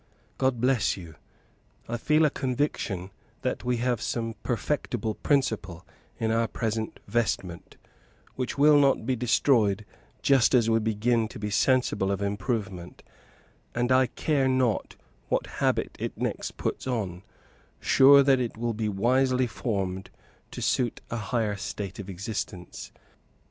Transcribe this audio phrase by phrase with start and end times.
[0.39, 1.13] God bless you!
[1.87, 3.11] I feel a conviction
[3.43, 5.85] that we have some perfectible principle
[6.17, 7.77] in our present vestment,
[8.33, 9.85] which will not be destroyed
[10.23, 13.03] just as we begin to be sensible of improvement;
[13.75, 14.95] and I care not
[15.29, 17.21] what habit it next puts on,
[17.79, 20.09] sure that it will be wisely formed
[20.49, 22.91] to suit a higher state of existence.